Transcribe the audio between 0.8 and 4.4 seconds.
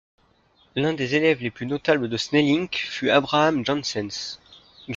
des élèves les plus notables de Snellinck fut Abraham Janssens.